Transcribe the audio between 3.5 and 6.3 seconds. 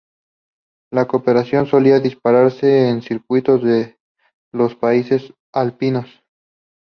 de de los Países alpinos.